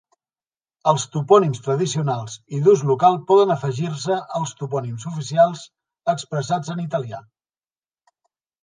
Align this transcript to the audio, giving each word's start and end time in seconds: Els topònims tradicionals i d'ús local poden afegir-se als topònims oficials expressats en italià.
Els 0.91 1.03
topònims 1.15 1.61
tradicionals 1.67 2.37
i 2.59 2.63
d'ús 2.69 2.81
local 2.93 3.19
poden 3.33 3.53
afegir-se 3.57 4.19
als 4.41 4.57
topònims 4.63 5.07
oficials 5.13 5.71
expressats 6.17 6.75
en 6.77 6.85
italià. 6.89 7.23